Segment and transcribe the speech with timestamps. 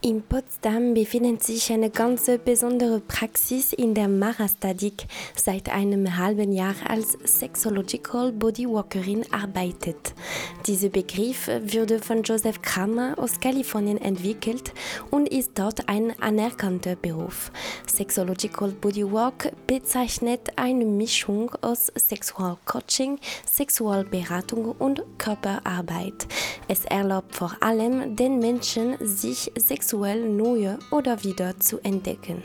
[0.00, 6.52] In Potsdam befindet sich eine ganz besondere Praxis, in der Mara Stadik seit einem halben
[6.52, 10.14] Jahr als Sexological Bodywalkerin arbeitet.
[10.68, 14.72] Dieser Begriff wurde von Joseph Kramer aus Kalifornien entwickelt
[15.10, 17.50] und ist dort ein anerkannter Beruf.
[17.92, 23.18] Sexological Bodywalk bezeichnet eine Mischung aus Sexualcoaching,
[23.50, 26.28] Sexualberatung und Körperarbeit.
[26.68, 32.42] Es erlaubt vor allem den Menschen, sich sexuell sexuell neue oder wieder zu entdecken.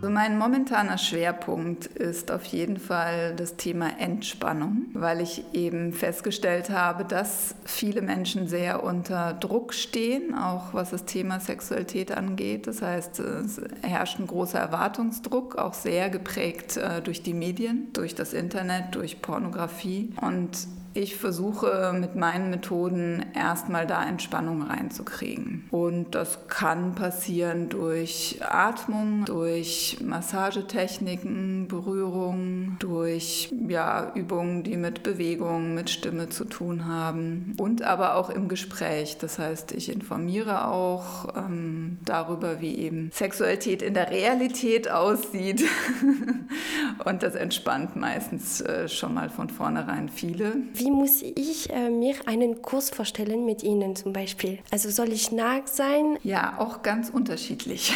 [0.00, 6.70] Also mein momentaner Schwerpunkt ist auf jeden Fall das Thema Entspannung, weil ich eben festgestellt
[6.70, 12.66] habe, dass viele Menschen sehr unter Druck stehen, auch was das Thema Sexualität angeht.
[12.66, 18.16] Das heißt, es herrscht ein großer Erwartungsdruck, auch sehr geprägt äh, durch die Medien, durch
[18.16, 20.12] das Internet, durch Pornografie.
[20.20, 20.50] Und
[20.98, 25.68] ich versuche mit meinen Methoden erstmal da Entspannung reinzukriegen.
[25.70, 35.74] Und das kann passieren durch Atmung, durch Massagetechniken, Berührung, durch ja, Übungen, die mit Bewegung,
[35.74, 37.54] mit Stimme zu tun haben.
[37.58, 39.18] Und aber auch im Gespräch.
[39.18, 45.64] Das heißt, ich informiere auch ähm, darüber, wie eben Sexualität in der Realität aussieht.
[47.04, 50.56] Und das entspannt meistens äh, schon mal von vornherein viele.
[50.74, 54.58] Wie wie muss ich äh, mir einen Kurs vorstellen mit Ihnen zum Beispiel?
[54.70, 56.16] Also soll ich nah sein?
[56.22, 57.92] Ja, auch ganz unterschiedlich,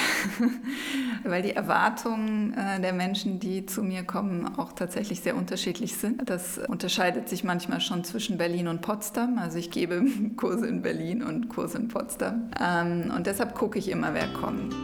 [1.24, 6.28] weil die Erwartungen äh, der Menschen, die zu mir kommen, auch tatsächlich sehr unterschiedlich sind.
[6.28, 9.38] Das unterscheidet sich manchmal schon zwischen Berlin und Potsdam.
[9.38, 10.04] Also ich gebe
[10.36, 12.50] Kurse in Berlin und Kurse in Potsdam.
[12.62, 14.74] Ähm, und deshalb gucke ich immer, wer kommt.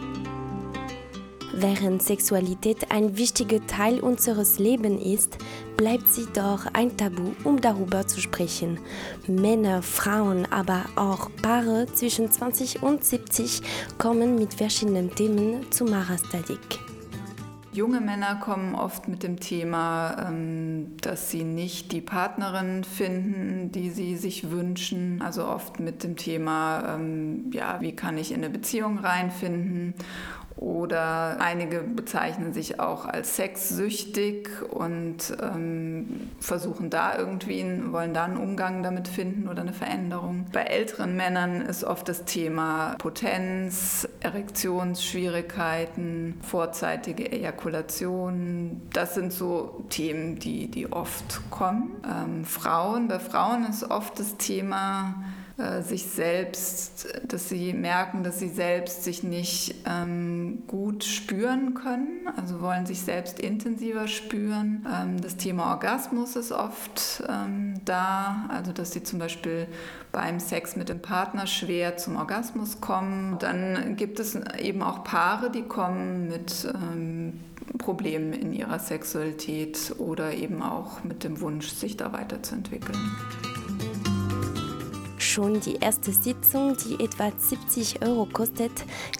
[1.53, 5.37] Während Sexualität ein wichtiger Teil unseres Lebens ist,
[5.77, 8.79] bleibt sie doch ein Tabu, um darüber zu sprechen.
[9.27, 13.61] Männer, Frauen, aber auch Paare zwischen 20 und 70
[13.97, 16.79] kommen mit verschiedenen Themen zu Marastadik.
[17.79, 23.89] Junge Männer kommen oft mit dem Thema, ähm, dass sie nicht die Partnerin finden, die
[23.89, 25.21] sie sich wünschen.
[25.21, 29.93] Also oft mit dem Thema, ähm, ja, wie kann ich in eine Beziehung reinfinden?
[30.59, 38.35] Oder einige bezeichnen sich auch als sexsüchtig und ähm, versuchen da irgendwie, wollen da einen
[38.35, 40.47] Umgang damit finden oder eine Veränderung.
[40.51, 47.68] Bei älteren Männern ist oft das Thema Potenz, Erektionsschwierigkeiten, vorzeitige Ejakulation.
[48.93, 51.91] Das sind so Themen, die, die oft kommen.
[52.05, 55.15] Ähm, Frauen, bei Frauen ist oft das Thema,
[55.59, 62.29] äh, sich selbst, dass sie merken, dass sie selbst sich nicht ähm, gut spüren können,
[62.37, 64.87] also wollen sich selbst intensiver spüren.
[64.89, 69.67] Ähm, das Thema Orgasmus ist oft ähm, da, also dass sie zum Beispiel
[70.13, 73.37] beim Sex mit dem Partner schwer zum Orgasmus kommen.
[73.39, 77.41] Dann gibt es eben auch Paare, die kommen mit ähm,
[77.77, 82.97] Problemen in ihrer Sexualität oder eben auch mit dem Wunsch, sich da weiterzuentwickeln.
[85.17, 88.71] Schon die erste Sitzung, die etwa 70 Euro kostet,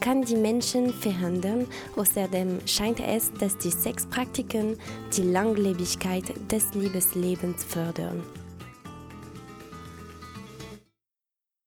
[0.02, 1.68] kann die Menschen verhindern.
[1.96, 4.78] Außerdem scheint es, dass die Sexpraktiken
[5.16, 8.24] die Langlebigkeit des Liebeslebens fördern.